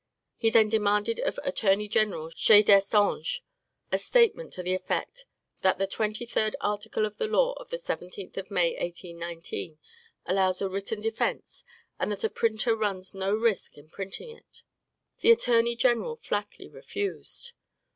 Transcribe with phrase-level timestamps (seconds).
[0.35, 3.43] He then demanded of Attorney General Chaix d'Est Ange
[3.91, 5.27] a statement to the effect
[5.61, 9.77] that the twenty third article of the law of the 17th of May, 1819,
[10.25, 11.63] allows a written defence,
[11.99, 14.63] and that a printer runs no risk in printing it.
[15.19, 17.51] The attorney general flatly refused.